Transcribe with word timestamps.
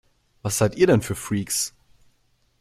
Was 0.41 0.57
seid 0.57 0.73
ihr 0.77 0.87
denn 0.87 1.03
für 1.03 1.13
Freaks? 1.13 1.75